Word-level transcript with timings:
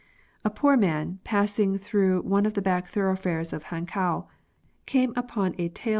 A 0.43 0.49
poor, 0.49 0.75
man, 0.77 1.19
passing 1.23 1.77
through 1.77 2.23
one 2.23 2.47
of 2.47 2.55
the 2.55 2.61
back 2.63 2.87
thoroughfares 2.87 3.53
in 3.53 3.59
Hankow, 3.59 4.25
came 4.87 5.13
upon 5.15 5.53
a 5.59 5.69
Tls. 5.69 5.89